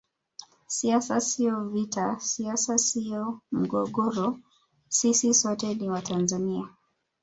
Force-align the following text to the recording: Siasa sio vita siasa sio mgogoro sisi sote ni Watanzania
Siasa 0.67 1.19
sio 1.19 1.63
vita 1.69 2.19
siasa 2.19 2.77
sio 2.77 3.39
mgogoro 3.51 4.39
sisi 4.89 5.33
sote 5.33 5.75
ni 5.75 5.89
Watanzania 5.89 6.67